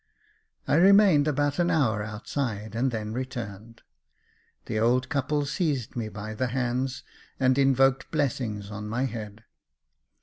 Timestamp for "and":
2.73-2.89, 7.39-7.55